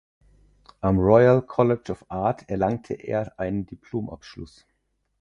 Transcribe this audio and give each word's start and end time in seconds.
Am 0.79 0.97
Royal 0.97 1.43
College 1.43 1.91
of 1.91 2.03
Art 2.09 2.49
erlangte 2.49 2.95
er 2.95 3.37
einen 3.39 3.67
Diplom-Abschluss. 3.67 4.65